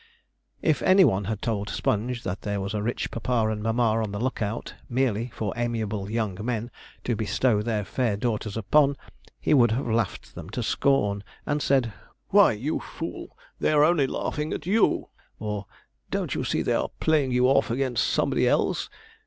If 0.63 0.81
any 0.81 1.05
one 1.05 1.25
had 1.25 1.43
told 1.43 1.69
Sponge 1.69 2.23
that 2.23 2.41
there 2.41 2.59
was 2.59 2.73
a 2.73 2.81
rich 2.81 3.11
papa 3.11 3.49
and 3.51 3.61
mamma 3.61 4.01
on 4.01 4.11
the 4.11 4.19
look 4.19 4.41
out 4.41 4.73
merely 4.89 5.29
for 5.31 5.53
amiable 5.55 6.09
young 6.09 6.43
men 6.43 6.71
to 7.03 7.15
bestow 7.15 7.61
their 7.61 7.85
fair 7.85 8.17
daughters 8.17 8.57
upon, 8.57 8.97
he 9.39 9.53
would 9.53 9.69
have 9.73 9.85
laughed 9.87 10.33
them 10.33 10.49
to 10.49 10.63
scorn, 10.63 11.23
and 11.45 11.61
said, 11.61 11.93
'Why, 12.29 12.53
you 12.53 12.79
fool, 12.79 13.37
they 13.59 13.71
are 13.71 13.83
only 13.83 14.07
laughing 14.07 14.53
at 14.53 14.65
you'; 14.65 15.09
or 15.37 15.67
'Don't 16.09 16.33
you 16.33 16.43
see 16.43 16.63
they 16.63 16.73
are 16.73 16.89
playing 16.99 17.29
you 17.31 17.45
off 17.47 17.69
against 17.69 18.07
somebody 18.07 18.47
else?' 18.47 18.89